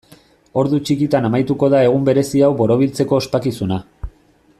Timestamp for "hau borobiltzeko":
2.47-3.19